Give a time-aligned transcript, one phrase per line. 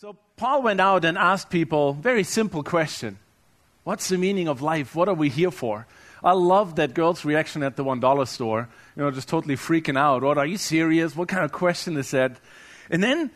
[0.00, 3.18] So Paul went out and asked people very simple question.
[3.82, 4.94] What's the meaning of life?
[4.94, 5.88] What are we here for?
[6.22, 10.22] I love that girl's reaction at the $1 store, you know, just totally freaking out.
[10.22, 11.16] What, are you serious?
[11.16, 12.38] What kind of question is that?
[12.90, 13.32] And then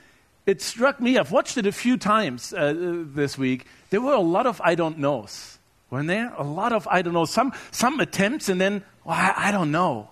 [0.47, 3.67] it struck me, I've watched it a few times uh, this week.
[3.91, 5.59] There were a lot of I don't knows,
[5.91, 6.33] weren't there?
[6.39, 7.25] A lot of I don't know.
[7.25, 10.12] Some, some attempts and then, well, I, I don't know.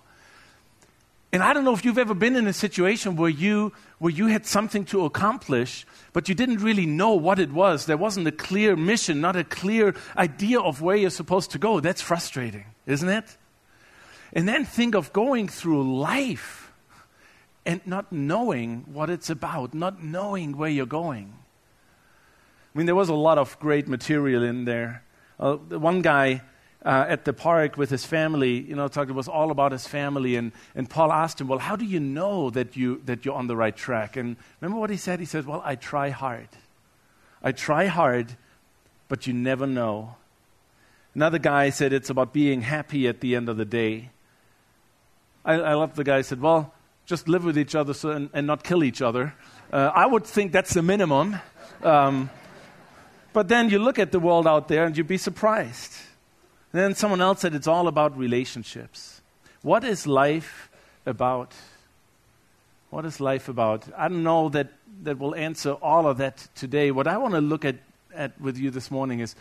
[1.33, 4.27] And I don't know if you've ever been in a situation where you, where you
[4.27, 7.85] had something to accomplish, but you didn't really know what it was.
[7.85, 11.79] There wasn't a clear mission, not a clear idea of where you're supposed to go.
[11.79, 13.37] That's frustrating, isn't it?
[14.33, 16.73] And then think of going through life
[17.65, 21.33] and not knowing what it's about, not knowing where you're going.
[22.73, 25.03] I mean, there was a lot of great material in there.
[25.39, 26.41] Uh, one guy
[26.83, 29.87] uh, at the park with his family, you know, talked, it was all about his
[29.87, 30.35] family.
[30.35, 33.47] And, and Paul asked him, Well, how do you know that, you, that you're on
[33.47, 34.17] the right track?
[34.17, 35.19] And remember what he said?
[35.19, 36.47] He said, Well, I try hard.
[37.43, 38.35] I try hard,
[39.07, 40.15] but you never know.
[41.13, 44.09] Another guy said it's about being happy at the end of the day.
[45.43, 46.73] I, I love the guy said, Well,
[47.05, 49.35] just live with each other so, and, and not kill each other.
[49.71, 51.37] Uh, I would think that's the minimum.
[51.83, 52.29] Um,
[53.33, 55.93] but then you look at the world out there and you'd be surprised.
[56.73, 59.21] And then someone else said it's all about relationships.
[59.61, 60.69] What is life
[61.05, 61.53] about?
[62.89, 63.85] What is life about?
[63.97, 64.69] I don't know that,
[65.03, 66.91] that will answer all of that today.
[66.91, 67.77] What I want to look at,
[68.13, 69.35] at with you this morning is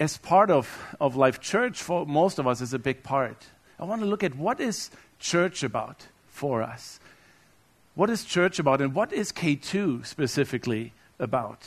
[0.00, 3.46] as part of, of Life Church, for most of us, is a big part.
[3.78, 7.00] I want to look at what is church about for us.
[7.94, 11.66] What is church about, and what is K2 specifically about?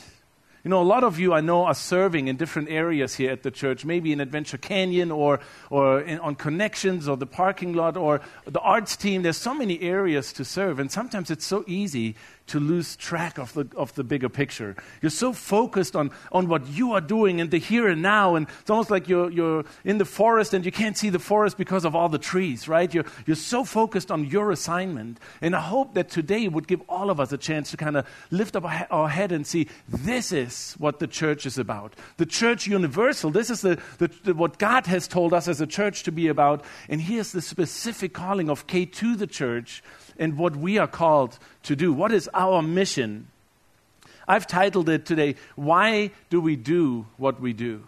[0.64, 3.42] You know, a lot of you I know are serving in different areas here at
[3.42, 7.96] the church, maybe in Adventure Canyon or, or in, on Connections or the parking lot
[7.96, 9.22] or the arts team.
[9.22, 12.14] There's so many areas to serve, and sometimes it's so easy
[12.48, 14.76] to lose track of the, of the bigger picture.
[15.00, 18.46] You're so focused on, on what you are doing in the here and now, and
[18.60, 21.84] it's almost like you're, you're in the forest and you can't see the forest because
[21.84, 22.92] of all the trees, right?
[22.92, 25.18] You're, you're so focused on your assignment.
[25.40, 28.06] And I hope that today would give all of us a chance to kind of
[28.30, 31.94] lift up our, our head and see this is what the church is about.
[32.16, 35.66] The church universal, this is the, the, the, what God has told us as a
[35.66, 36.64] church to be about.
[36.88, 39.82] And here's the specific calling of K2 the church
[40.18, 41.92] and what we are called to do.
[41.92, 43.28] What is our mission?
[44.28, 47.84] I've titled it today, Why Do We Do What We Do?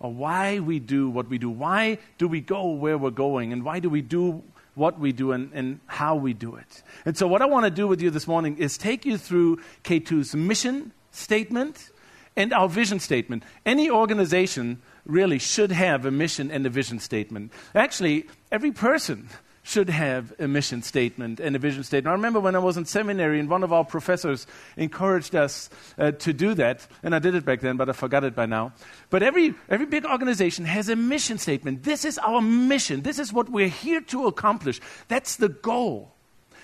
[0.00, 1.50] Or why we do what we do.
[1.50, 3.52] Why do we go where we're going?
[3.52, 6.82] And why do we do what we do and, and how we do it?
[7.04, 9.58] And so, what I want to do with you this morning is take you through
[9.82, 11.90] K2's mission statement
[12.36, 13.42] and our vision statement.
[13.66, 17.50] Any organization really should have a mission and a vision statement.
[17.74, 19.28] Actually, every person
[19.68, 22.10] should have a mission statement and a vision statement.
[22.10, 24.46] I remember when I was in seminary and one of our professors
[24.78, 25.68] encouraged us
[25.98, 28.46] uh, to do that, and I did it back then, but I forgot it by
[28.46, 28.72] now.
[29.10, 31.82] But every, every big organization has a mission statement.
[31.82, 33.02] This is our mission.
[33.02, 34.80] This is what we're here to accomplish.
[35.08, 36.14] That's the goal.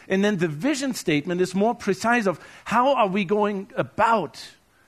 [0.09, 4.43] And then the vision statement is more precise of how are we going about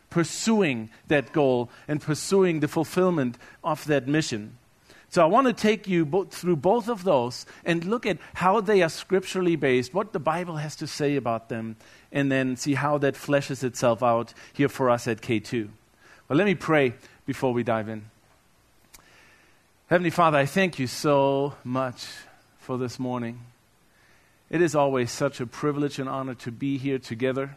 [0.08, 4.56] pursuing that goal and pursuing the fulfillment of that mission.
[5.08, 8.82] So I want to take you through both of those and look at how they
[8.82, 11.76] are scripturally based, what the Bible has to say about them,
[12.12, 15.68] and then see how that fleshes itself out here for us at K2.
[16.28, 16.94] Well, let me pray
[17.24, 18.04] before we dive in.
[19.88, 22.06] Heavenly Father, I thank you so much
[22.58, 23.38] for this morning.
[24.50, 27.56] It is always such a privilege and honor to be here together.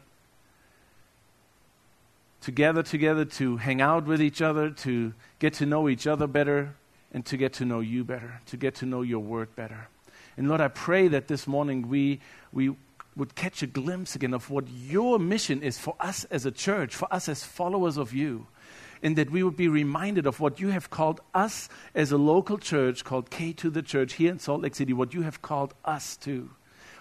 [2.42, 6.76] Together, together, to hang out with each other, to get to know each other better,
[7.14, 9.88] and to get to know you better, to get to know your word better.
[10.38, 12.22] And Lord, I pray that this morning we,
[12.54, 12.76] we
[13.16, 16.96] would catch a glimpse again of what your mission is for us as a church,
[16.96, 18.48] for us as followers of you.
[19.02, 22.58] And that we would be reminded of what you have called us as a local
[22.58, 26.18] church called K2 the Church here in Salt Lake City, what you have called us
[26.18, 26.50] to.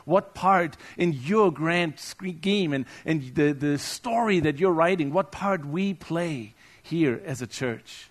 [0.04, 5.32] What part in your grand scheme and, and the, the story that you're writing, what
[5.32, 8.10] part we play here as a church.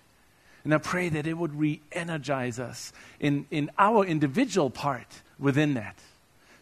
[0.64, 5.74] And I pray that it would re energize us in, in our individual part within
[5.74, 5.98] that.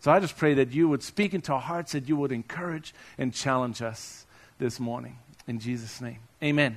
[0.00, 2.94] So I just pray that you would speak into our hearts, that you would encourage
[3.18, 4.26] and challenge us
[4.58, 5.18] this morning.
[5.48, 6.76] In Jesus' name, amen.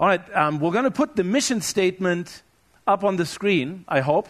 [0.00, 2.42] All right, um, we're going to put the mission statement
[2.86, 4.28] up on the screen, I hope.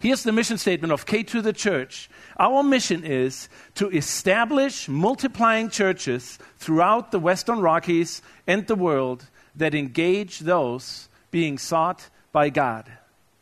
[0.00, 2.10] Here's the mission statement of K2 the church.
[2.38, 9.26] Our mission is to establish multiplying churches throughout the Western Rockies and the world
[9.56, 12.90] that engage those being sought by God.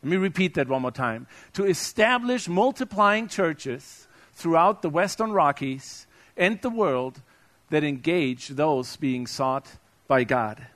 [0.02, 1.26] Let me repeat that one more time.
[1.54, 7.20] To establish multiplying churches throughout the Western Rockies and the world
[7.68, 9.66] that engage those being sought
[10.08, 10.66] by God.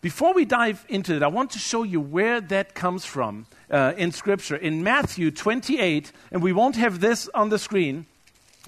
[0.00, 3.94] Before we dive into it, I want to show you where that comes from uh,
[3.96, 4.54] in Scripture.
[4.54, 8.06] In Matthew 28, and we won't have this on the screen,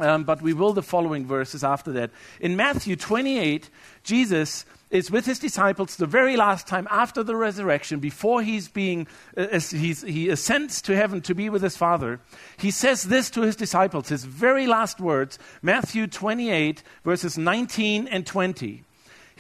[0.00, 2.11] um, but we will the following verses after that.
[2.41, 3.70] In Matthew 28,
[4.02, 9.06] Jesus is with his disciples the very last time after the resurrection, before he's being,
[9.37, 12.20] uh, he's, he ascends to heaven to be with his Father.
[12.58, 18.26] He says this to his disciples, his very last words, Matthew 28, verses 19 and
[18.26, 18.85] 20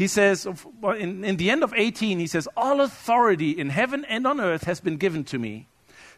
[0.00, 0.46] he says,
[0.98, 4.64] in, in the end of 18, he says, All authority in heaven and on earth
[4.64, 5.68] has been given to me.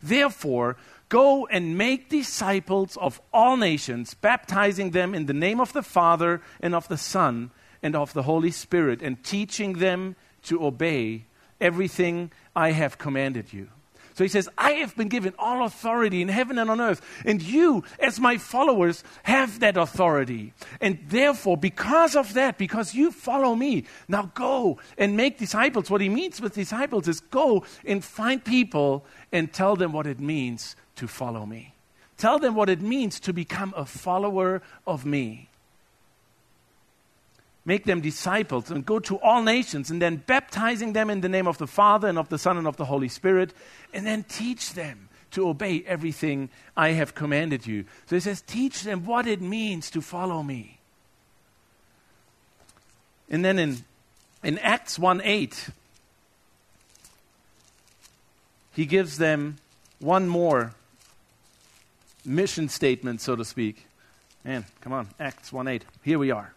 [0.00, 0.76] Therefore,
[1.12, 6.40] go and make disciples of all nations, baptizing them in the name of the Father
[6.58, 7.50] and of the Son
[7.82, 11.26] and of the Holy Spirit, and teaching them to obey
[11.60, 13.68] everything I have commanded you.
[14.14, 17.02] So he says, I have been given all authority in heaven and on earth.
[17.26, 20.54] And you, as my followers, have that authority.
[20.80, 25.90] And therefore, because of that, because you follow me, now go and make disciples.
[25.90, 30.20] What he means with disciples is go and find people and tell them what it
[30.20, 31.74] means to follow me.
[32.16, 35.48] Tell them what it means to become a follower of me
[37.64, 41.46] make them disciples and go to all nations and then baptizing them in the name
[41.46, 43.52] of the Father and of the Son and of the Holy Spirit
[43.92, 47.84] and then teach them to obey everything I have commanded you.
[48.06, 50.78] So he says, teach them what it means to follow me.
[53.30, 53.84] And then in,
[54.42, 55.70] in Acts 1 8,
[58.72, 59.56] he gives them
[60.00, 60.74] one more
[62.24, 63.86] mission statement, so to speak.
[64.44, 65.84] Man, come on, Acts 1 8.
[66.02, 66.54] Here we are.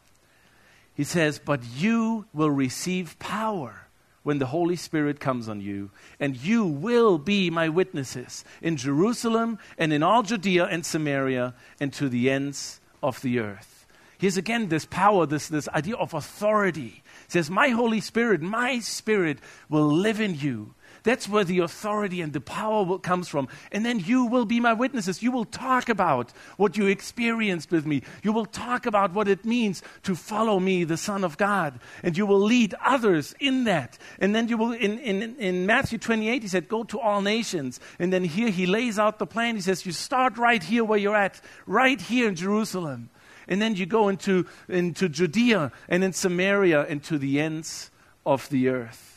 [0.95, 3.87] He says, But you will receive power
[4.23, 9.59] when the Holy Spirit comes on you, and you will be my witnesses in Jerusalem
[9.77, 13.85] and in all Judea and Samaria and to the ends of the earth.
[14.17, 17.03] Here's again this power, this, this idea of authority.
[17.25, 19.37] It says, My Holy Spirit, my Spirit
[19.69, 20.73] will live in you.
[21.05, 23.47] That's where the authority and the power comes from.
[23.71, 25.21] And then you will be my witnesses.
[25.21, 28.01] You will talk about what you experienced with me.
[28.23, 31.79] You will talk about what it means to follow me, the Son of God.
[32.01, 33.99] And you will lead others in that.
[34.19, 37.79] And then you will, in, in, in Matthew 28, he said, Go to all nations.
[37.99, 39.55] And then here he lays out the plan.
[39.55, 43.11] He says, You start right here where you're at, right here in Jerusalem.
[43.47, 47.91] And then you go into, into Judea and in Samaria and to the ends
[48.25, 49.14] of the earth.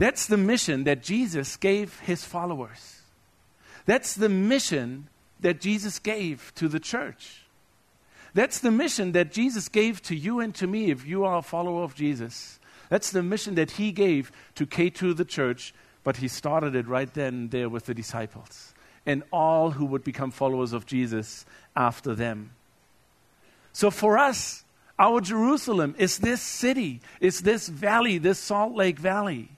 [0.00, 3.02] That's the mission that Jesus gave his followers.
[3.84, 5.08] That's the mission
[5.40, 7.42] that Jesus gave to the church.
[8.32, 11.42] That's the mission that Jesus gave to you and to me if you are a
[11.42, 12.58] follower of Jesus.
[12.88, 17.12] That's the mission that he gave to K2 the church, but he started it right
[17.12, 18.74] then and there with the disciples
[19.04, 21.44] and all who would become followers of Jesus
[21.76, 22.52] after them.
[23.72, 24.64] So for us,
[24.98, 29.50] our Jerusalem is this city, is this valley, this Salt Lake Valley.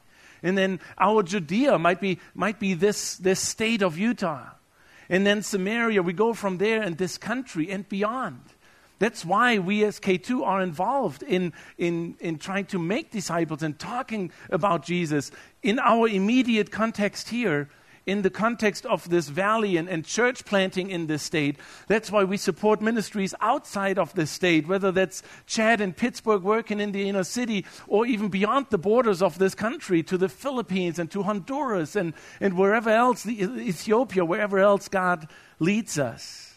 [0.43, 4.51] And then our Judea might be, might be this, this state of Utah.
[5.09, 8.41] And then Samaria, we go from there and this country and beyond.
[8.99, 13.77] That's why we as K2 are involved in, in, in trying to make disciples and
[13.79, 17.69] talking about Jesus in our immediate context here
[18.07, 21.57] in the context of this valley and, and, church planting in this state.
[21.87, 26.81] That's why we support ministries outside of the state, whether that's Chad and Pittsburgh working
[26.81, 30.99] in the inner city or even beyond the borders of this country to the Philippines
[30.99, 36.52] and to Honduras and, and wherever else, Ethiopia, wherever else God leads us.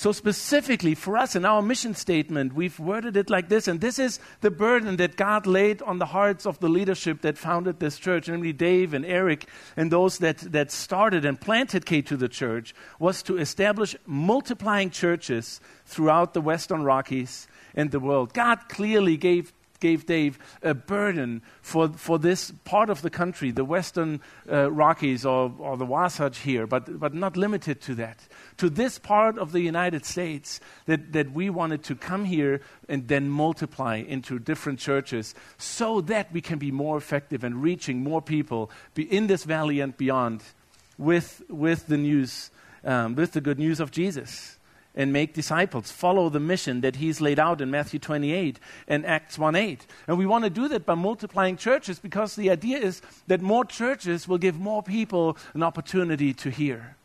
[0.00, 3.98] So, specifically for us in our mission statement, we've worded it like this, and this
[3.98, 7.98] is the burden that God laid on the hearts of the leadership that founded this
[7.98, 9.44] church, namely Dave and Eric
[9.76, 15.60] and those that, that started and planted K2 the church, was to establish multiplying churches
[15.84, 18.32] throughout the Western Rockies and the world.
[18.32, 23.64] God clearly gave gave Dave a burden for, for this part of the country, the
[23.64, 24.20] Western
[24.50, 28.20] uh, Rockies or, or the Wasatch here, but, but not limited to that.
[28.58, 33.08] To this part of the United States that, that we wanted to come here and
[33.08, 38.22] then multiply into different churches so that we can be more effective and reaching more
[38.22, 40.42] people in this valley and beyond
[40.98, 42.50] with, with the news,
[42.84, 44.58] um, with the good news of Jesus
[44.94, 45.90] and make disciples.
[45.90, 49.86] Follow the mission that he's laid out in Matthew 28 and Acts 1 8.
[50.08, 53.64] And we want to do that by multiplying churches because the idea is that more
[53.64, 56.96] churches will give more people an opportunity to hear.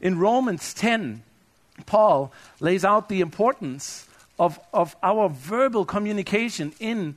[0.00, 1.22] In Romans 10,
[1.86, 7.16] Paul lays out the importance of, of our verbal communication in,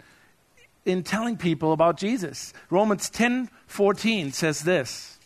[0.86, 2.54] in telling people about Jesus.
[2.70, 5.18] Romans 10 14 says this.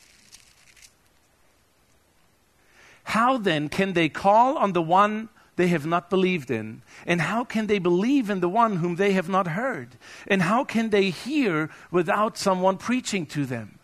[3.05, 6.81] How then can they call on the one they have not believed in?
[7.05, 9.95] And how can they believe in the one whom they have not heard?
[10.27, 13.79] And how can they hear without someone preaching to them?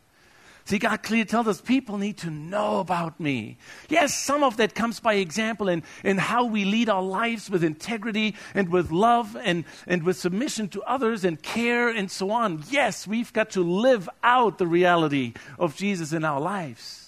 [0.66, 3.58] See, God clearly tells us people need to know about me.
[3.90, 7.64] Yes, some of that comes by example in, in how we lead our lives with
[7.64, 12.64] integrity and with love and, and with submission to others and care and so on.
[12.70, 17.01] Yes, we've got to live out the reality of Jesus in our lives.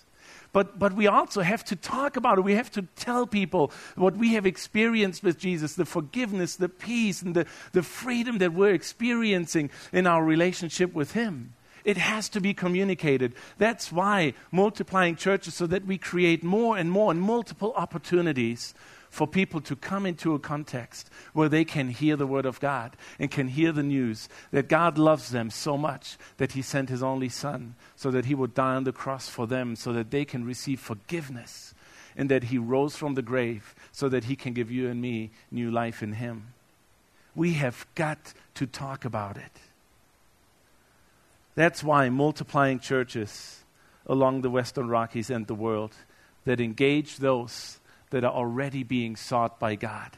[0.54, 2.42] But, but we also have to talk about it.
[2.42, 7.22] We have to tell people what we have experienced with Jesus the forgiveness, the peace,
[7.24, 11.54] and the, the freedom that we're experiencing in our relationship with Him.
[11.84, 13.34] It has to be communicated.
[13.58, 18.74] That's why multiplying churches, so that we create more and more and multiple opportunities
[19.14, 22.98] for people to come into a context where they can hear the Word of God
[23.20, 27.04] and can hear the news that God loves them so much that He sent His
[27.04, 30.26] only Son so that He would die on the cross for them, so that they
[30.26, 31.76] can receive forgiveness,
[32.18, 35.30] and that He rose from the grave so that He can give you and me
[35.52, 36.48] new life in Him.
[37.36, 39.52] We have got to talk about it.
[41.54, 43.64] That's why multiplying churches
[44.08, 45.94] along the Western Rockies and the world
[46.46, 47.80] that engage those
[48.14, 50.12] that are already being sought by God.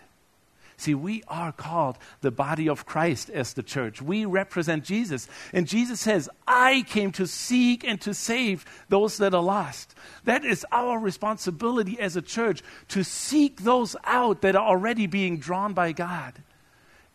[0.75, 4.01] See, we are called the body of Christ as the church.
[4.01, 5.29] We represent Jesus.
[5.53, 9.95] And Jesus says, I came to seek and to save those that are lost.
[10.25, 15.37] That is our responsibility as a church to seek those out that are already being
[15.37, 16.33] drawn by God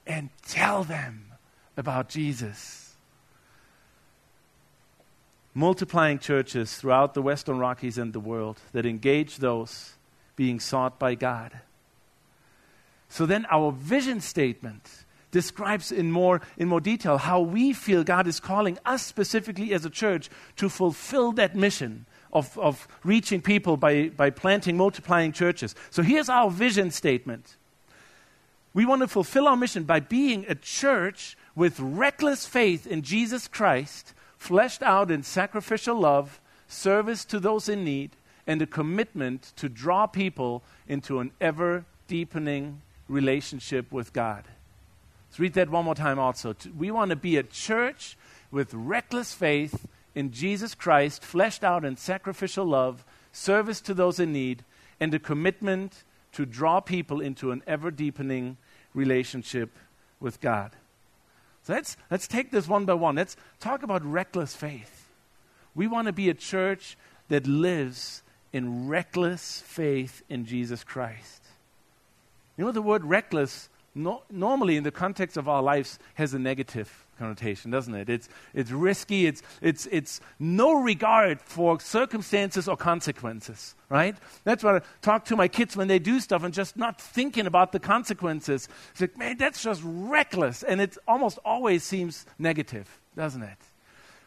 [0.07, 1.27] and tell them
[1.77, 2.95] about Jesus.
[5.53, 9.97] Multiplying churches throughout the Western Rockies and the world that engage those
[10.41, 11.61] being sought by God.
[13.11, 18.27] So then our vision statement describes in more, in more detail how we feel God
[18.27, 23.77] is calling us specifically as a church to fulfill that mission of, of reaching people
[23.77, 25.75] by, by planting, multiplying churches.
[25.91, 27.59] So here's our vision statement.
[28.73, 33.47] We want to fulfill our mission by being a church with reckless faith in Jesus
[33.47, 38.13] Christ, fleshed out in sacrificial love, service to those in need,
[38.51, 44.43] and a commitment to draw people into an ever deepening relationship with God.
[45.29, 46.57] Let's read that one more time also.
[46.77, 48.17] We want to be a church
[48.51, 54.33] with reckless faith in Jesus Christ, fleshed out in sacrificial love, service to those in
[54.33, 54.65] need,
[54.99, 56.03] and a commitment
[56.33, 58.57] to draw people into an ever deepening
[58.95, 59.71] relationship
[60.19, 60.73] with God.
[61.63, 63.15] So let's, let's take this one by one.
[63.15, 65.07] Let's talk about reckless faith.
[65.73, 66.97] We want to be a church
[67.29, 71.43] that lives in reckless faith in Jesus Christ.
[72.57, 76.39] You know, the word reckless, no, normally in the context of our lives, has a
[76.39, 78.09] negative connotation, doesn't it?
[78.09, 84.17] It's, it's risky, it's, it's, it's no regard for circumstances or consequences, right?
[84.45, 87.47] That's what I talk to my kids when they do stuff and just not thinking
[87.47, 88.69] about the consequences.
[88.93, 90.63] It's like, man, that's just reckless.
[90.63, 93.59] And it almost always seems negative, doesn't it?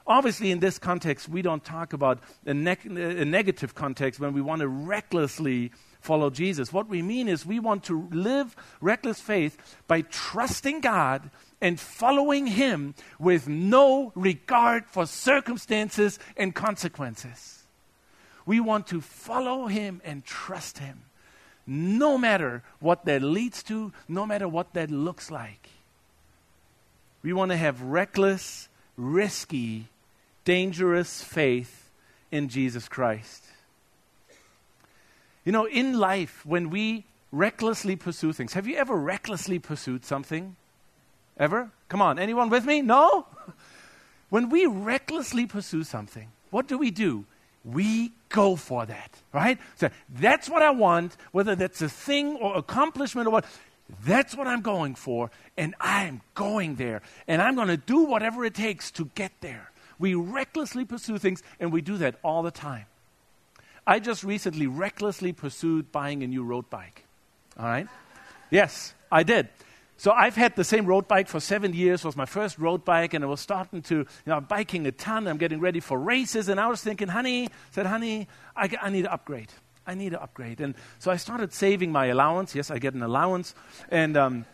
[0.05, 4.59] Obviously, in this context, we don't talk about a, a, negative context when we want
[4.59, 6.73] to recklessly follow Jesus.
[6.73, 9.57] What we mean is we want to live reckless faith
[9.87, 11.31] by trusting God
[11.61, 17.63] and following Him with no regard for circumstances and consequences.
[18.45, 21.03] We want to follow Him and trust Him,
[21.65, 25.69] no matter what that leads to, no matter what that looks like.
[27.21, 28.67] We want to have reckless,
[28.97, 29.87] risky
[30.45, 31.89] dangerous faith
[32.31, 33.43] in Jesus Christ.
[35.45, 40.55] You know, in life, when we recklessly pursue things, have you ever recklessly pursued something?
[41.37, 41.71] Ever?
[41.89, 42.81] Come on, anyone with me?
[42.81, 43.25] No?
[44.33, 47.25] When we recklessly pursue something, what do we do?
[47.63, 49.59] We go for that, right?
[49.75, 53.45] So that's what I want, whether that's a thing or accomplishment or what.
[54.03, 57.03] That's what I'm going for, and I'm going there.
[57.27, 59.69] And I'm going to do whatever it takes to get there.
[59.99, 62.85] We recklessly pursue things, and we do that all the time.
[63.85, 67.05] I just recently recklessly pursued buying a new road bike.
[67.59, 67.87] All right?
[68.49, 69.49] Yes, I did.
[69.97, 72.01] So I've had the same road bike for seven years.
[72.01, 74.85] It was my first road bike, and I was starting to, you know, I'm biking
[74.87, 75.27] a ton.
[75.27, 79.03] I'm getting ready for races, and I was thinking, honey, said, honey, I, I need
[79.03, 79.51] to upgrade.
[79.85, 80.61] I need to upgrade.
[80.61, 82.55] And so I started saving my allowance.
[82.55, 83.53] Yes, I get an allowance.
[83.89, 84.45] And, um,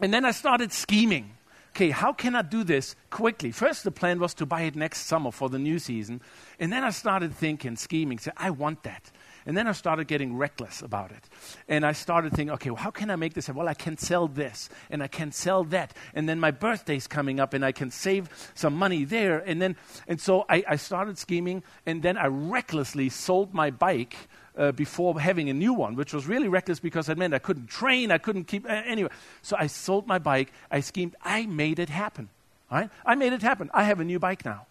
[0.00, 1.35] and then I started scheming
[1.76, 3.50] okay, how can I do this quickly?
[3.50, 6.22] First, the plan was to buy it next summer for the new season.
[6.58, 9.10] And then I started thinking, scheming, say, I want that.
[9.46, 11.28] And then I started getting reckless about it.
[11.68, 13.48] And I started thinking, okay, well, how can I make this?
[13.48, 15.94] Well, I can sell this and I can sell that.
[16.14, 19.38] And then my birthday's coming up and I can save some money there.
[19.38, 19.76] And then,
[20.08, 24.16] and so I, I started scheming and then I recklessly sold my bike
[24.56, 27.68] uh, before having a new one, which was really reckless because it meant I couldn't
[27.68, 28.64] train, I couldn't keep.
[28.64, 29.10] Uh, anyway,
[29.42, 32.30] so I sold my bike, I schemed, I made it happen.
[32.70, 32.90] Right?
[33.04, 33.70] I made it happen.
[33.72, 34.66] I have a new bike now.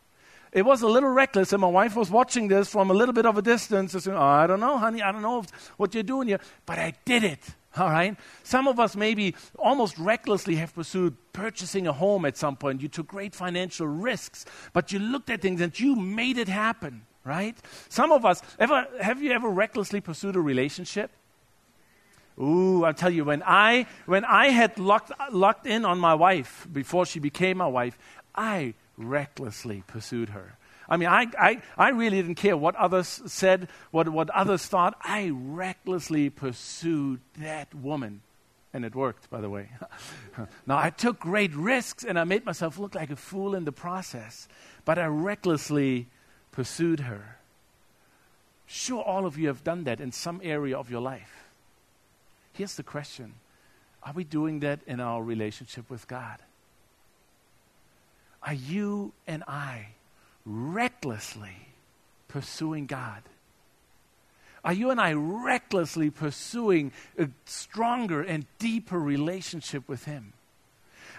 [0.56, 3.26] It was a little reckless, and my wife was watching this from a little bit
[3.26, 3.94] of a distance.
[3.94, 5.44] And saying, oh, I don't know, honey, I don't know
[5.76, 7.42] what you're doing here, but I did it.
[7.78, 8.16] All right?
[8.44, 12.80] Some of us maybe almost recklessly have pursued purchasing a home at some point.
[12.80, 17.06] You took great financial risks, but you looked at things and you made it happen
[17.28, 17.58] right?
[17.90, 21.10] Some of us, ever, have you ever recklessly pursued a relationship?
[22.40, 26.68] Ooh, I'll tell you, when I, when I had locked, locked in on my wife
[26.72, 27.98] before she became my wife,
[28.36, 30.58] I recklessly pursued her.
[30.88, 34.96] I mean, I, I, I really didn't care what others said, what, what others thought.
[35.02, 38.22] I recklessly pursued that woman.
[38.72, 39.70] And it worked, by the way.
[40.68, 43.72] now, I took great risks and I made myself look like a fool in the
[43.72, 44.48] process.
[44.84, 46.08] But I recklessly
[46.52, 47.38] pursued her.
[48.68, 51.46] Sure, all of you have done that in some area of your life.
[52.54, 53.34] Here's the question
[54.04, 56.40] Are we doing that in our relationship with God?
[58.46, 59.90] Are you and I
[60.46, 61.70] recklessly
[62.28, 63.24] pursuing God?
[64.64, 70.34] Are you and I recklessly pursuing a stronger and deeper relationship with Him?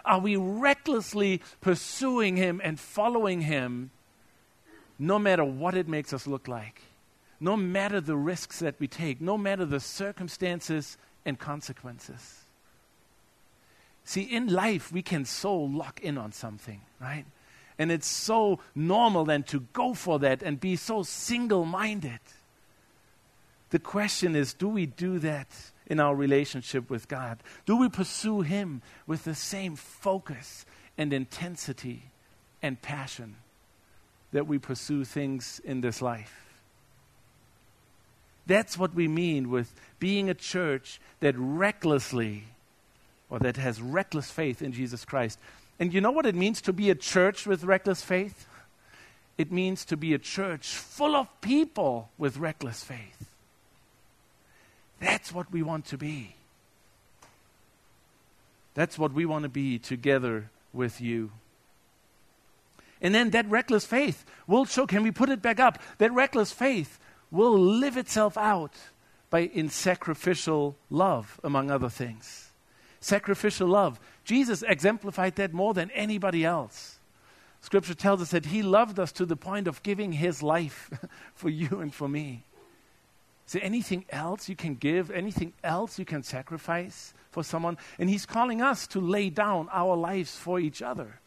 [0.04, 3.90] Are we recklessly pursuing Him and following Him
[4.99, 6.83] no matter what it makes us look like,
[7.40, 12.46] no matter the risks that we take, no matter the circumstances and consequences.
[14.06, 17.26] See, in life, we can so lock in on something, right?
[17.78, 22.20] And it's so normal then to go for that and be so single minded.
[23.68, 25.48] The question is do we do that
[25.86, 27.42] in our relationship with God?
[27.66, 30.64] Do we pursue Him with the same focus
[30.96, 32.04] and intensity
[32.62, 33.36] and passion?
[34.32, 36.60] that we pursue things in this life.
[38.46, 42.44] That's what we mean with being a church that recklessly,
[43.30, 45.39] or that has reckless faith in Jesus Christ.
[45.78, 48.47] And you know what it means to be a church with reckless faith?
[49.36, 53.30] It means to be a church full of people with reckless faith.
[55.00, 56.36] That's what we want to be.
[58.75, 61.32] That's what we want to be together with you.
[63.00, 65.78] And then that reckless faith will show, can we put it back up?
[65.99, 66.99] That reckless faith
[67.30, 68.73] will live itself out
[69.28, 72.46] by in sacrificial love, among other things.
[73.00, 74.00] Sacrificial love.
[74.25, 76.99] Jesus exemplified that more than anybody else.
[77.61, 80.91] Scripture tells us that he loved us to the point of giving his life
[81.35, 82.45] for you and for me.
[83.47, 85.11] Is there anything else you can give?
[85.11, 87.78] Anything else you can sacrifice for someone?
[87.99, 91.21] And he's calling us to lay down our lives for each other.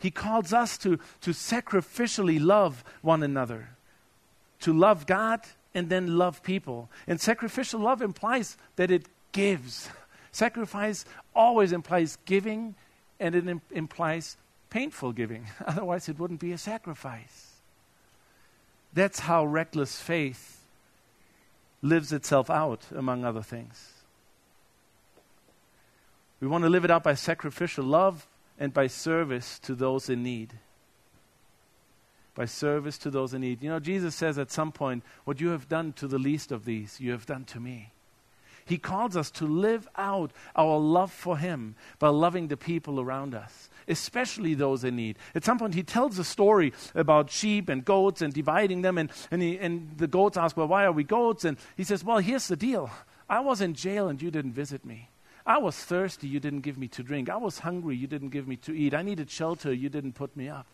[0.00, 3.70] He calls us to, to sacrificially love one another,
[4.60, 5.40] to love God
[5.72, 6.90] and then love people.
[7.06, 9.88] And sacrificial love implies that it gives.
[10.34, 12.74] Sacrifice always implies giving,
[13.20, 14.36] and it Im- implies
[14.68, 15.46] painful giving.
[15.66, 17.52] Otherwise, it wouldn't be a sacrifice.
[18.92, 20.64] That's how reckless faith
[21.82, 23.92] lives itself out, among other things.
[26.40, 28.26] We want to live it out by sacrificial love,
[28.58, 30.54] and by service to those in need.
[32.34, 33.62] By service to those in need.
[33.62, 36.64] You know, Jesus says at some point, What you have done to the least of
[36.64, 37.92] these, you have done to me.
[38.64, 43.34] He calls us to live out our love for Him by loving the people around
[43.34, 45.18] us, especially those in need.
[45.34, 49.10] At some point, He tells a story about sheep and goats and dividing them, and,
[49.30, 51.44] and, he, and the goats ask, Well, why are we goats?
[51.44, 52.90] And He says, Well, here's the deal
[53.28, 55.08] I was in jail and you didn't visit me.
[55.46, 57.28] I was thirsty, you didn't give me to drink.
[57.28, 58.94] I was hungry, you didn't give me to eat.
[58.94, 60.66] I needed shelter, you didn't put me up.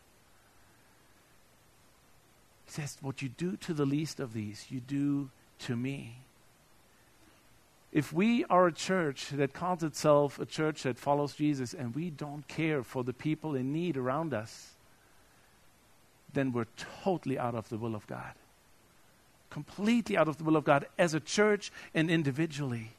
[2.66, 6.18] He says, What you do to the least of these, you do to me.
[7.92, 12.10] If we are a church that calls itself a church that follows Jesus and we
[12.10, 14.74] don't care for the people in need around us,
[16.32, 16.68] then we're
[17.02, 18.34] totally out of the will of God.
[19.50, 22.92] Completely out of the will of God as a church and individually.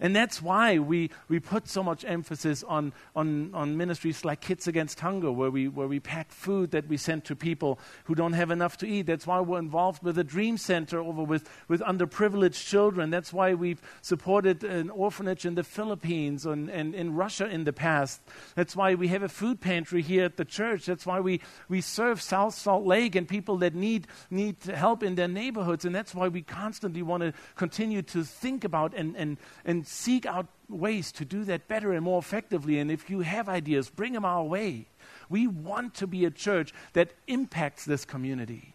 [0.00, 4.68] And that's why we, we put so much emphasis on, on, on ministries like Kids
[4.68, 8.34] Against Hunger, where we, where we pack food that we send to people who don't
[8.34, 9.06] have enough to eat.
[9.06, 13.10] That's why we're involved with a Dream Center over with, with underprivileged children.
[13.10, 17.72] That's why we've supported an orphanage in the Philippines and, and in Russia in the
[17.72, 18.20] past.
[18.54, 20.86] That's why we have a food pantry here at the church.
[20.86, 25.14] That's why we, we serve South Salt Lake and people that need, need help in
[25.14, 25.84] their neighborhoods.
[25.84, 30.26] And that's why we constantly want to continue to think about and, and, and seek
[30.26, 32.78] out ways to do that better and more effectively.
[32.78, 34.86] And if you have ideas, bring them our way.
[35.28, 38.74] We want to be a church that impacts this community,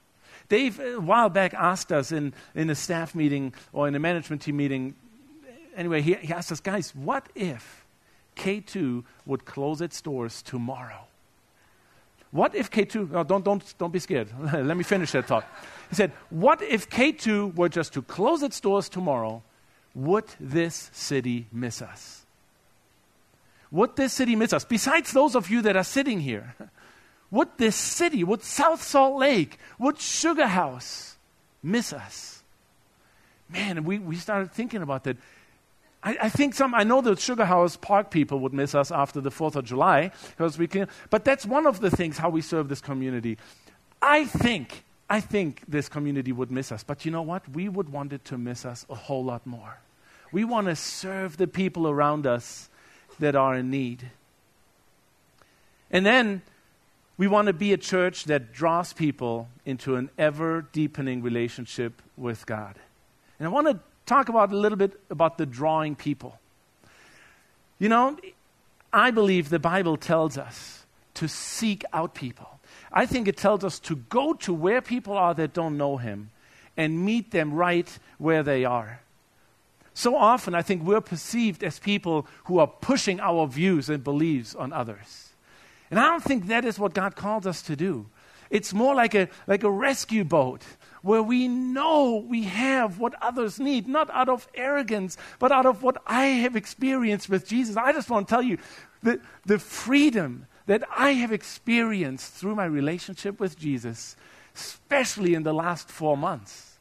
[0.52, 4.41] Dave, a while back, asked us in, in a staff meeting or in a management
[4.41, 4.95] team meeting,
[5.78, 7.86] anyway, he, he asked us, guys, what if
[8.36, 11.08] K2 would close its doors tomorrow?
[12.32, 14.28] What if K2, oh, don't, don't, don't be scared.
[14.54, 15.45] Let me finish that thought.
[15.89, 19.43] He said, What if K2 were just to close its doors tomorrow?
[19.94, 22.26] Would this city miss us?
[23.72, 24.66] Would this city miss us?
[24.66, 26.56] Besides those of you that are sitting here,
[27.32, 31.18] would this city, would South Salt Lake, would Sugar House
[31.64, 32.44] miss us?
[33.50, 35.18] Man, we, we started thinking about that.
[36.04, 39.22] I, I, think some, I know the Sugar House Park people would miss us after
[39.22, 42.42] the 4th of July, because we can, but that's one of the things how we
[42.42, 43.38] serve this community.
[44.02, 47.43] I think, I think this community would miss us, but you know what?
[47.50, 49.78] We would want it to miss us a whole lot more.
[50.32, 52.69] We want to serve the people around us
[53.19, 54.10] that are in need.
[55.91, 56.43] And then
[57.17, 62.45] we want to be a church that draws people into an ever deepening relationship with
[62.45, 62.76] God.
[63.38, 66.39] And I want to talk about a little bit about the drawing people.
[67.80, 68.17] You know,
[68.93, 72.61] I believe the Bible tells us to seek out people.
[72.92, 76.30] I think it tells us to go to where people are that don't know Him
[76.76, 79.02] and meet them right where they are.
[79.94, 84.56] So often, I think we're perceived as people who are pushing our views and beliefs
[84.56, 85.30] on others.
[85.90, 88.08] And I don't think that is what God calls us to do.
[88.50, 90.64] It's more like a, like a rescue boat
[91.02, 95.84] where we know we have what others need, not out of arrogance, but out of
[95.84, 97.76] what I have experienced with Jesus.
[97.78, 98.58] I just want to tell you
[99.02, 104.15] the, the freedom that I have experienced through my relationship with Jesus,
[104.56, 106.71] especially in the last four months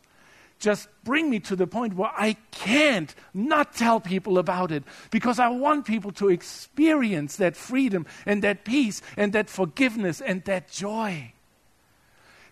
[0.60, 5.38] just bring me to the point where I can't not tell people about it because
[5.38, 10.70] I want people to experience that freedom and that peace and that forgiveness and that
[10.70, 11.32] joy.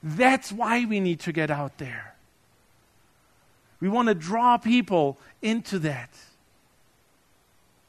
[0.03, 2.15] That's why we need to get out there.
[3.79, 6.11] We want to draw people into that.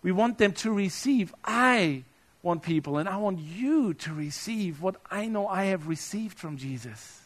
[0.04, 1.34] We want them to receive.
[1.44, 2.04] I
[2.42, 6.58] want people, and I want you to receive what I know I have received from
[6.58, 7.22] Jesus.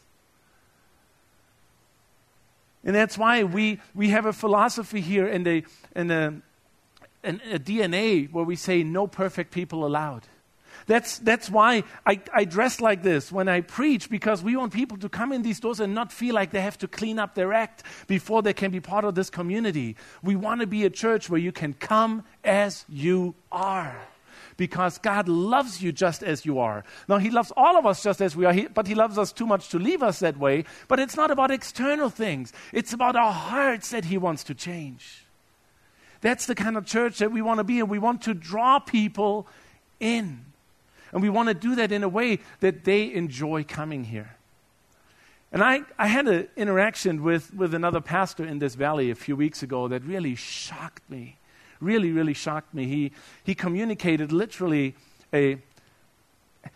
[2.84, 5.63] And that's why we, we have a philosophy here and a,
[5.95, 6.34] and a,
[7.23, 10.28] and a DNA where we say no perfect people allowed.
[10.86, 14.97] That's, that's why I, I dress like this when I preach, because we want people
[14.97, 17.54] to come in these doors and not feel like they have to clean up their
[17.54, 19.95] act before they can be part of this community.
[20.21, 23.95] We want to be a church where you can come as you are
[24.58, 26.84] because God loves you just as you are.
[27.08, 29.32] Now, He loves all of us just as we are, he, but He loves us
[29.32, 30.66] too much to leave us that way.
[30.88, 35.26] But it's not about external things, it's about our hearts that He wants to change.
[36.22, 38.80] That's the kind of church that we want to be, and we want to draw
[38.80, 39.46] people
[40.00, 40.46] in.
[41.12, 44.36] And we want to do that in a way that they enjoy coming here.
[45.52, 49.36] And I, I had an interaction with, with another pastor in this valley a few
[49.36, 51.38] weeks ago that really shocked me
[51.84, 52.86] really, really shocked me.
[52.86, 53.12] He,
[53.43, 54.96] he communicated literally
[55.34, 55.58] a,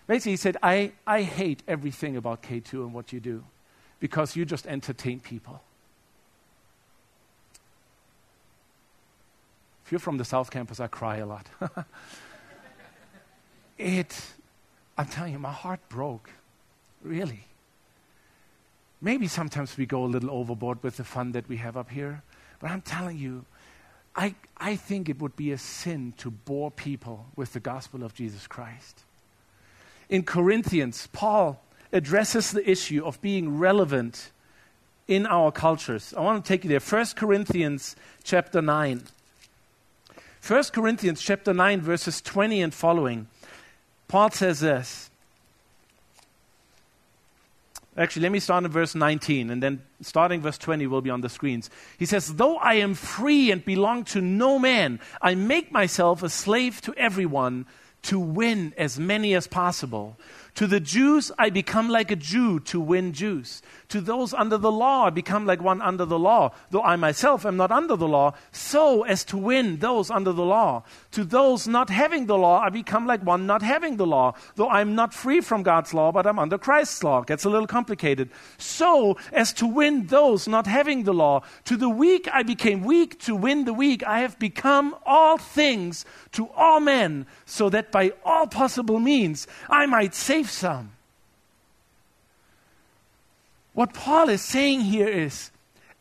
[0.08, 3.44] basically, he said, I, I hate everything about K2 and what you do
[4.00, 5.62] because you just entertain people.
[9.86, 11.48] If you're from the South Campus, I cry a lot.
[13.78, 14.22] it,
[14.98, 16.30] I'm telling you, my heart broke.
[17.02, 17.46] Really.
[19.00, 22.24] Maybe sometimes we go a little overboard with the fun that we have up here,
[22.60, 23.46] but I'm telling you,
[24.18, 28.16] I, I think it would be a sin to bore people with the gospel of
[28.16, 29.04] Jesus Christ.
[30.10, 31.62] In Corinthians, Paul
[31.94, 34.32] addresses the issue of being relevant
[35.08, 36.14] in our cultures.
[36.18, 36.80] I want to take you there.
[36.80, 39.04] 1 Corinthians chapter 9.
[40.46, 43.28] 1 Corinthians chapter 9, verses 20 and following.
[44.08, 45.07] Paul says this
[47.98, 51.22] Actually, let me start in verse 19, and then starting verse 20 will be on
[51.22, 51.70] the screens.
[51.98, 56.30] He says, Though I am free and belong to no man, I make myself a
[56.30, 57.66] slave to everyone
[58.04, 60.18] to win as many as possible.
[60.58, 63.62] To the Jews, I become like a Jew to win Jews.
[63.90, 67.46] To those under the law, I become like one under the law, though I myself
[67.46, 70.84] am not under the law, so as to win those under the law.
[71.12, 74.68] To those not having the law, I become like one not having the law, though
[74.68, 77.22] I'm not free from God's law, but I'm under Christ's law.
[77.22, 78.32] Gets a little complicated.
[78.58, 81.44] So as to win those not having the law.
[81.66, 84.04] To the weak, I became weak to win the weak.
[84.08, 89.86] I have become all things to all men, so that by all possible means I
[89.86, 90.92] might save some.
[93.74, 95.52] What Paul is saying here is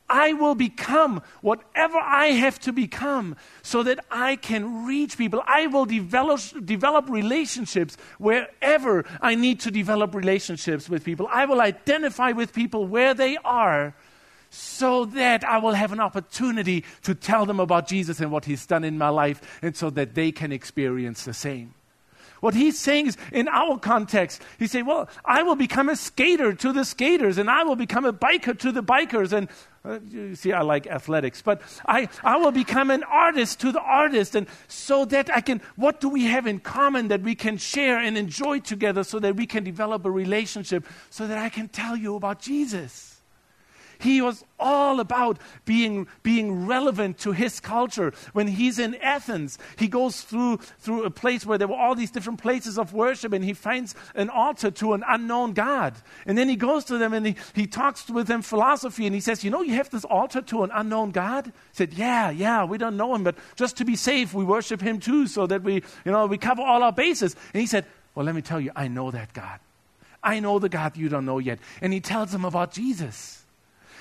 [0.09, 5.43] I will become whatever I have to become so that I can reach people.
[5.47, 11.29] I will develop, develop relationships wherever I need to develop relationships with people.
[11.31, 13.95] I will identify with people where they are
[14.51, 18.65] so that I will have an opportunity to tell them about Jesus and what He's
[18.65, 21.75] done in my life, and so that they can experience the same.
[22.47, 26.53] What he's saying is, in our context, he's saying, Well, I will become a skater
[26.53, 29.33] to the skaters, and I will become a biker to the bikers.
[29.33, 29.49] And
[29.85, 33.81] uh, you see, I like athletics, but I, I will become an artist to the
[33.81, 34.37] artist.
[34.37, 37.99] And so that I can, what do we have in common that we can share
[37.99, 41.97] and enjoy together so that we can develop a relationship so that I can tell
[41.97, 43.16] you about Jesus?
[43.99, 48.13] He was all about being, being relevant to his culture.
[48.33, 52.11] When he's in Athens, he goes through, through a place where there were all these
[52.11, 55.95] different places of worship and he finds an altar to an unknown God.
[56.27, 59.21] And then he goes to them and he, he talks with them philosophy and he
[59.21, 61.47] says, You know, you have this altar to an unknown God?
[61.47, 64.81] He said, Yeah, yeah, we don't know him, but just to be safe, we worship
[64.81, 67.37] him too so that we, you know, we cover all our bases.
[67.53, 69.61] And he said, Well, let me tell you, I know that God.
[70.23, 71.61] I know the God you don't know yet.
[71.81, 73.45] And he tells them about Jesus.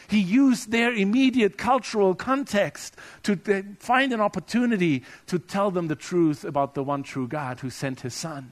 [0.07, 3.35] He used their immediate cultural context to
[3.79, 8.01] find an opportunity to tell them the truth about the one true God who sent
[8.01, 8.51] his son.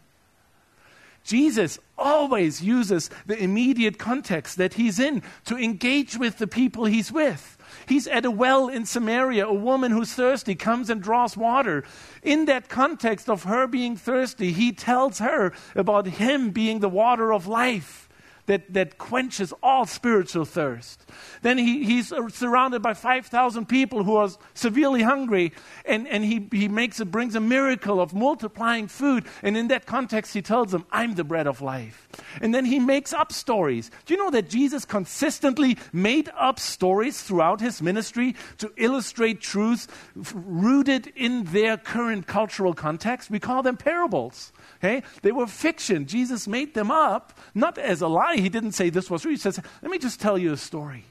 [1.23, 7.11] Jesus always uses the immediate context that he's in to engage with the people he's
[7.11, 7.57] with.
[7.87, 9.47] He's at a well in Samaria.
[9.47, 11.85] A woman who's thirsty comes and draws water.
[12.23, 17.31] In that context of her being thirsty, he tells her about him being the water
[17.31, 18.09] of life
[18.45, 21.06] that, that quenches all spiritual thirst.
[21.41, 25.53] Then he, he's surrounded by 5,000 people who are severely hungry,
[25.86, 29.25] and, and he, he makes brings a miracle of multiplying food.
[29.41, 32.08] And in that context, he tells them, I'm the bread of life.
[32.41, 33.91] And then he makes up stories.
[34.06, 39.88] Do you know that Jesus consistently made up stories throughout his ministry to illustrate truths
[40.15, 43.29] rooted in their current cultural context?
[43.29, 44.51] We call them parables.
[44.79, 45.03] Okay?
[45.21, 46.06] They were fiction.
[46.08, 48.32] Jesus made them up, not as a lie.
[48.37, 49.31] He didn't say this was true.
[49.31, 51.05] He says, Let me just tell you a story.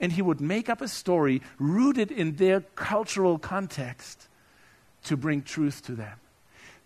[0.00, 4.28] And he would make up a story rooted in their cultural context
[5.04, 6.18] to bring truth to them.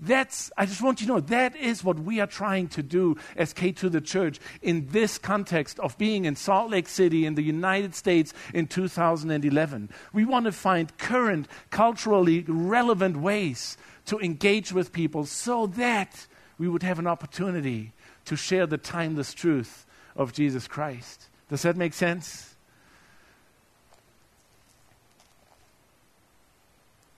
[0.03, 3.17] That's, I just want you to know, that is what we are trying to do
[3.37, 7.43] as K2 the Church in this context of being in Salt Lake City in the
[7.43, 9.91] United States in 2011.
[10.13, 16.27] We want to find current, culturally relevant ways to engage with people so that
[16.59, 17.93] we would have an opportunity
[18.27, 21.29] to share the timeless truth of Jesus Christ.
[21.49, 22.55] Does that make sense?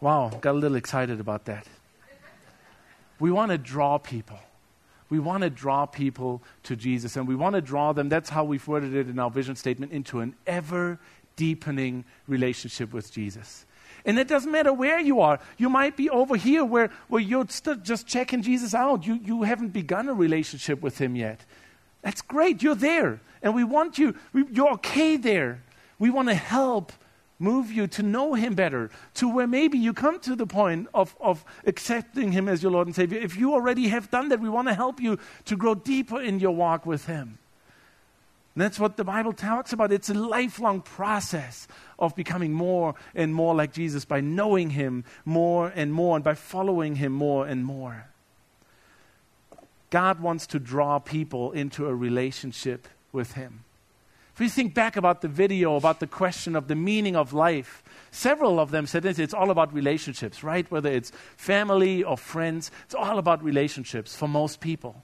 [0.00, 1.66] Wow, got a little excited about that.
[3.18, 4.38] We want to draw people.
[5.08, 8.44] We want to draw people to Jesus, and we want to draw them, that's how
[8.44, 10.98] we've worded it in our vision statement, into an ever
[11.36, 13.64] deepening relationship with Jesus.
[14.04, 15.40] And it doesn't matter where you are.
[15.56, 19.06] You might be over here where, where you're still just checking Jesus out.
[19.06, 21.40] You, you haven't begun a relationship with him yet.
[22.02, 22.62] That's great.
[22.62, 23.20] You're there.
[23.42, 25.62] And we want you, we, you're okay there.
[25.98, 26.92] We want to help
[27.38, 31.16] move you to know him better, to where maybe you come to the point of,
[31.20, 33.18] of accepting him as your Lord and Savior.
[33.18, 36.40] If you already have done that, we want to help you to grow deeper in
[36.40, 37.38] your walk with him.
[38.54, 39.92] And that's what the Bible talks about.
[39.92, 41.66] It's a lifelong process
[41.98, 46.34] of becoming more and more like Jesus by knowing Him more and more and by
[46.34, 48.06] following Him more and more.
[49.90, 53.64] God wants to draw people into a relationship with Him.
[54.34, 57.82] If you think back about the video about the question of the meaning of life,
[58.10, 60.68] several of them said this it's all about relationships, right?
[60.70, 65.02] Whether it's family or friends, it's all about relationships for most people.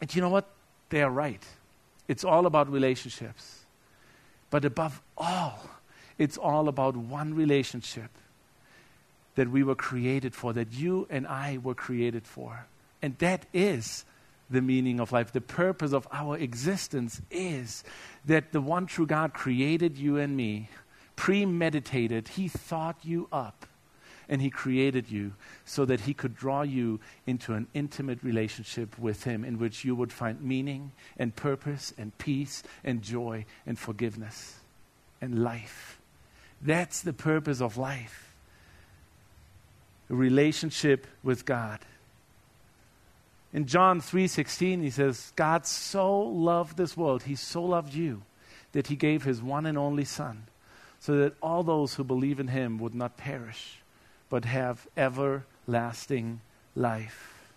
[0.00, 0.48] And you know what?
[0.90, 1.44] They are right.
[2.08, 3.60] It's all about relationships.
[4.50, 5.60] But above all,
[6.16, 8.10] it's all about one relationship
[9.34, 12.66] that we were created for, that you and I were created for.
[13.02, 14.04] And that is
[14.50, 15.32] the meaning of life.
[15.32, 17.84] The purpose of our existence is
[18.24, 20.70] that the one true God created you and me,
[21.14, 23.66] premeditated, He thought you up
[24.28, 25.32] and He created you
[25.64, 29.94] so that He could draw you into an intimate relationship with Him in which you
[29.94, 34.60] would find meaning and purpose and peace and joy and forgiveness
[35.20, 35.98] and life.
[36.60, 38.28] That's the purpose of life
[40.10, 41.80] a relationship with God.
[43.52, 48.22] In John 3:16 he says God so loved this world he so loved you
[48.72, 50.46] that he gave his one and only son
[51.00, 53.80] so that all those who believe in him would not perish
[54.30, 56.40] but have everlasting
[56.74, 57.50] life.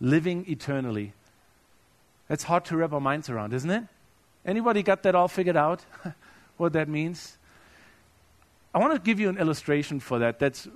[0.00, 1.12] Living eternally.
[2.28, 3.84] That's hard to wrap our minds around, isn't it?
[4.44, 5.84] Anybody got that all figured out?
[6.56, 7.36] what that means?
[8.72, 10.38] I want to give you an illustration for that.
[10.38, 10.68] That's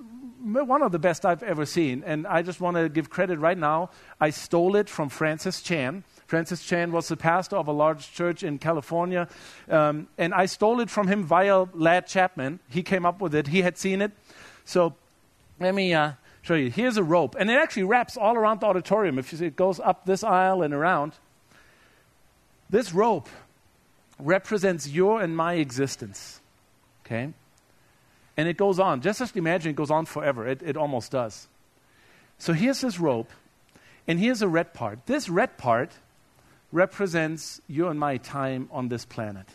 [0.43, 2.03] one of the best I've ever seen.
[2.05, 3.89] And I just want to give credit right now.
[4.19, 6.03] I stole it from Francis Chan.
[6.27, 9.27] Francis Chan was the pastor of a large church in California.
[9.69, 12.59] Um, and I stole it from him via Lad Chapman.
[12.69, 14.11] He came up with it, he had seen it.
[14.65, 14.95] So
[15.59, 16.71] let me uh, show you.
[16.71, 17.35] Here's a rope.
[17.37, 19.19] And it actually wraps all around the auditorium.
[19.19, 21.13] If see, it goes up this aisle and around.
[22.69, 23.29] This rope
[24.19, 26.39] represents your and my existence.
[27.05, 27.33] Okay?
[28.37, 29.01] And it goes on.
[29.01, 30.47] Just imagine it goes on forever.
[30.47, 31.47] It, it almost does.
[32.37, 33.31] So here's this rope,
[34.07, 35.05] and here's a red part.
[35.05, 35.91] This red part
[36.75, 39.47] represents you and my time on this planet.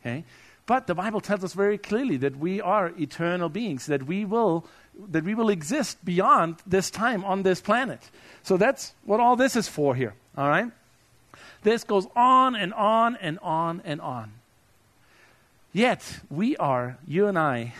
[0.00, 0.24] Okay?
[0.66, 4.66] But the Bible tells us very clearly that we are eternal beings, that we will
[5.08, 8.10] that we will exist beyond this time on this planet.
[8.42, 10.12] So that's what all this is for here.
[10.36, 10.70] All right?
[11.62, 14.32] This goes on and on and on and on.
[15.72, 17.72] Yet, we are, you and I,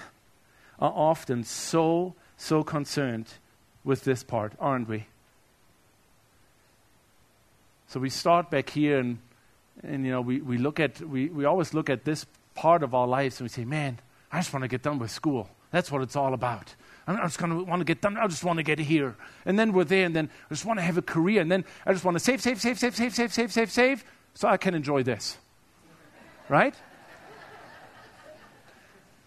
[0.78, 3.26] are often so, so concerned
[3.84, 5.04] with this part, aren't we?
[7.92, 9.18] So we start back here and,
[9.82, 12.24] and you know, we, we look at, we, we always look at this
[12.54, 13.98] part of our lives and we say, man,
[14.30, 15.50] I just want to get done with school.
[15.72, 16.74] That's what it's all about.
[17.06, 18.16] I'm just going to want to get done.
[18.16, 19.14] I just want to get here.
[19.44, 21.42] And then we're there, and then I just want to have a career.
[21.42, 24.04] And then I just want to save, save, save, save, save, save, save, save, save,
[24.32, 25.36] so I can enjoy this.
[26.48, 26.74] Right?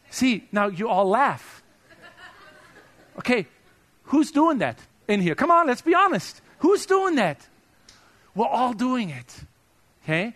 [0.09, 1.61] See, now you all laugh.
[3.19, 3.45] Okay,
[4.05, 5.35] who's doing that in here?
[5.35, 6.41] Come on, let's be honest.
[6.59, 7.47] Who's doing that?
[8.35, 9.35] We're all doing it.
[10.03, 10.33] Okay?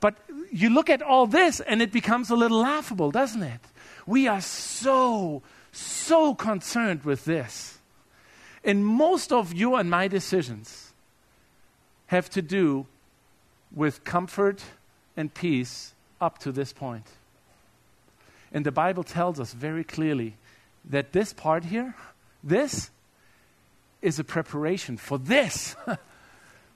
[0.00, 0.16] But
[0.50, 3.60] you look at all this and it becomes a little laughable, doesn't it?
[4.06, 7.78] We are so, so concerned with this.
[8.64, 10.92] And most of you and my decisions
[12.06, 12.86] have to do
[13.74, 14.62] with comfort
[15.16, 17.06] and peace up to this point.
[18.52, 20.34] And the Bible tells us very clearly
[20.84, 21.94] that this part here,
[22.42, 22.90] this,
[24.02, 25.74] is a preparation for this.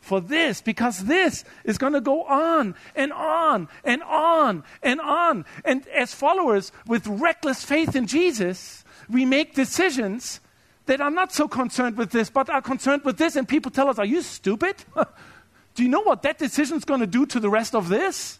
[0.06, 5.44] for this, because this is going to go on and on and on and on.
[5.64, 10.40] And as followers with reckless faith in Jesus, we make decisions
[10.86, 13.36] that are not so concerned with this, but are concerned with this.
[13.36, 14.76] And people tell us, Are you stupid?
[15.74, 18.38] do you know what that decision is going to do to the rest of this?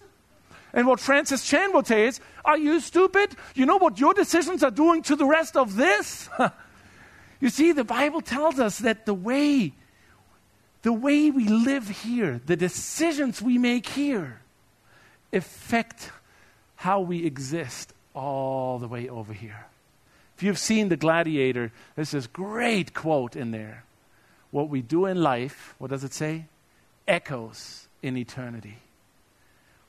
[0.73, 3.37] And what Francis Chan will say is, Are you stupid?
[3.55, 6.29] You know what your decisions are doing to the rest of this?
[7.41, 9.73] you see, the Bible tells us that the way,
[10.83, 14.41] the way we live here, the decisions we make here,
[15.33, 16.11] affect
[16.77, 19.67] how we exist all the way over here.
[20.37, 23.85] If you've seen The Gladiator, there's this great quote in there.
[24.51, 26.47] What we do in life, what does it say?
[27.09, 28.79] Echoes in eternity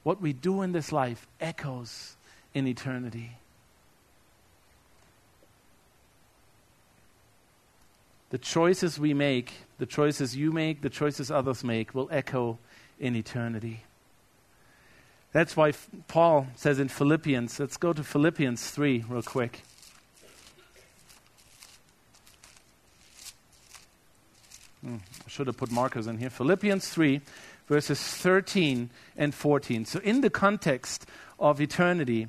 [0.08, 2.16] what we do in this life echoes
[2.54, 3.32] in eternity.
[8.30, 12.58] The choices we make, the choices you make, the choices others make, will echo
[13.00, 13.84] in eternity.
[15.32, 15.74] That's why
[16.08, 19.62] Paul says in Philippians, let's go to Philippians 3 real quick.
[24.82, 26.30] Hmm, I should have put markers in here.
[26.30, 27.22] Philippians 3,
[27.68, 29.86] verses 13 and 14.
[29.86, 31.06] So, in the context
[31.40, 32.28] of eternity,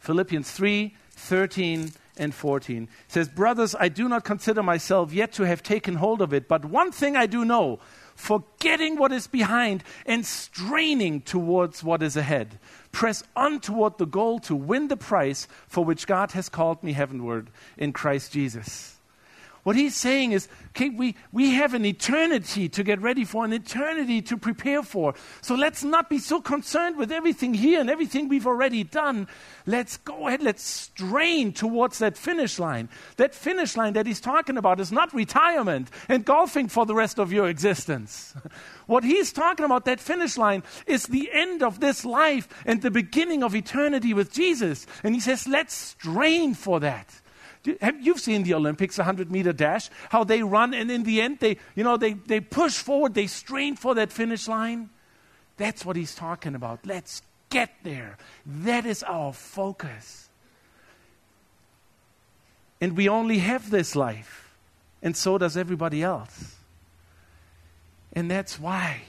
[0.00, 5.62] Philippians 3 13 and 14 says, Brothers, I do not consider myself yet to have
[5.62, 7.78] taken hold of it, but one thing I do know,
[8.14, 12.58] forgetting what is behind and straining towards what is ahead.
[12.92, 16.92] Press on toward the goal to win the prize for which God has called me
[16.92, 18.97] heavenward in Christ Jesus.
[19.64, 23.52] What he's saying is, okay, we, we have an eternity to get ready for, an
[23.52, 25.14] eternity to prepare for.
[25.40, 29.26] So let's not be so concerned with everything here and everything we've already done.
[29.66, 32.88] Let's go ahead, let's strain towards that finish line.
[33.16, 37.18] That finish line that he's talking about is not retirement and golfing for the rest
[37.18, 38.34] of your existence.
[38.86, 42.90] what he's talking about, that finish line, is the end of this life and the
[42.90, 44.86] beginning of eternity with Jesus.
[45.02, 47.20] And he says, let's strain for that.
[47.64, 51.58] You've seen the Olympics, 100 meter dash, how they run, and in the end, they,
[51.74, 54.90] you know, they, they push forward, they strain for that finish line.
[55.56, 56.86] That's what he's talking about.
[56.86, 58.16] Let's get there.
[58.46, 60.28] That is our focus.
[62.80, 64.54] And we only have this life,
[65.02, 66.56] and so does everybody else.
[68.12, 69.02] And that's why,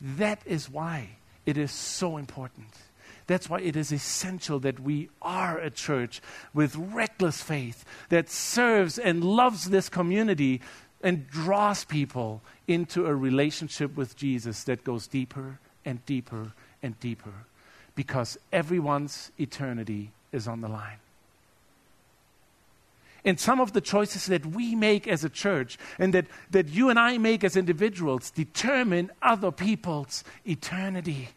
[0.00, 1.10] that is why
[1.44, 2.72] it is so important
[3.26, 6.20] that's why it is essential that we are a church
[6.54, 10.60] with reckless faith that serves and loves this community
[11.02, 16.52] and draws people into a relationship with Jesus that goes deeper and deeper
[16.82, 17.32] and deeper
[17.94, 20.98] because everyone's eternity is on the line.
[23.24, 26.90] And some of the choices that we make as a church and that, that you
[26.90, 31.30] and I make as individuals determine other people's eternity.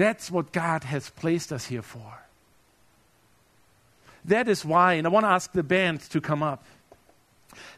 [0.00, 2.22] That's what God has placed us here for.
[4.24, 6.64] That is why, and I want to ask the band to come up.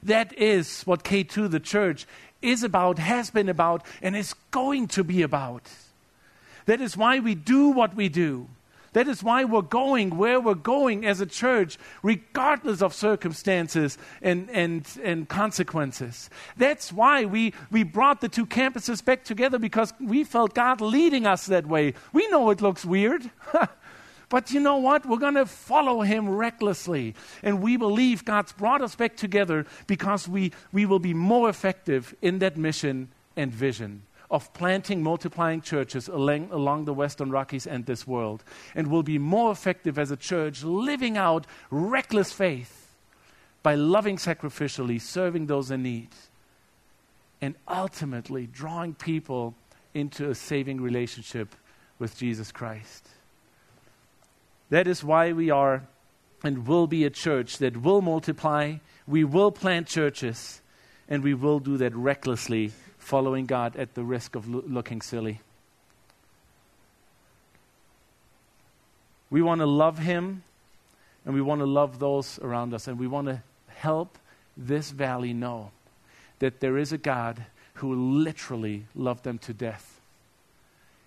[0.05, 2.07] That is what K2, the church,
[2.41, 5.69] is about, has been about, and is going to be about.
[6.67, 8.47] That is why we do what we do.
[8.93, 14.51] That is why we're going where we're going as a church, regardless of circumstances and,
[14.51, 16.29] and, and consequences.
[16.57, 21.27] That's why we, we brought the two campuses back together because we felt God leading
[21.27, 21.95] us that way.
[22.13, 23.31] We know it looks weird.
[24.29, 25.05] But you know what?
[25.05, 27.15] We're going to follow him recklessly.
[27.43, 32.15] And we believe God's brought us back together because we, we will be more effective
[32.23, 37.85] in that mission and vision of planting, multiplying churches along, along the Western Rockies and
[37.85, 38.43] this world.
[38.75, 42.97] And will be more effective as a church living out reckless faith
[43.63, 46.09] by loving sacrificially, serving those in need,
[47.41, 49.55] and ultimately drawing people
[49.95, 51.55] into a saving relationship
[51.99, 53.07] with Jesus Christ.
[54.71, 55.87] That is why we are
[56.43, 58.77] and will be a church that will multiply,
[59.07, 60.63] we will plant churches,
[61.07, 62.73] and we will do that recklessly,
[63.03, 65.41] following God at the risk of lo- looking silly.
[69.29, 70.45] We want to love Him,
[71.25, 74.19] and we want to love those around us, and we want to help
[74.57, 75.73] this valley know
[76.39, 77.45] that there is a God
[77.75, 80.01] who literally loved them to death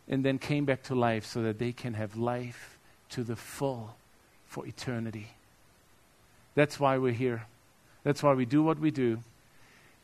[0.08, 2.78] and then came back to life so that they can have life
[3.10, 3.96] to the full
[4.46, 5.28] for eternity.
[6.56, 7.46] That's why we're here.
[8.04, 9.20] That's why we do what we do.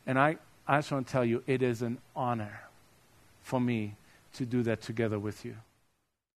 [0.05, 0.37] And I,
[0.71, 2.61] I just want to tell you, it is an honor
[3.43, 3.95] for me
[4.35, 5.57] to do that together with you.